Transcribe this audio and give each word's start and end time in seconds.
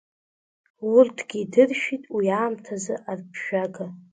Урҭгьы 0.95 1.37
идыршәит 1.43 2.03
уи 2.15 2.25
аамҭазы 2.39 2.95
арԥжәага. 3.11 3.85